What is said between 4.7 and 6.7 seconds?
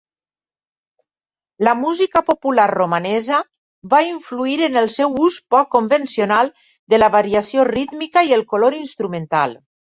en el seu ús poc convencional